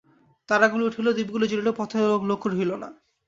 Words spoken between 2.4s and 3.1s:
রহিল না।